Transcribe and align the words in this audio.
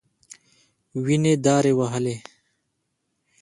وينې 1.03 1.33
دارې 1.45 1.73
وهلې. 1.79 2.15